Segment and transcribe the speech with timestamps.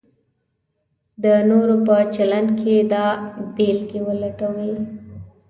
[1.23, 3.05] د نورو په چلند کې دا
[3.55, 4.73] بېلګې ولټوئ: